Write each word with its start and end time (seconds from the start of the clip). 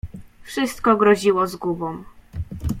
Wszystko 0.43 0.97
groziło 0.97 1.47
zgubą. 1.47 2.03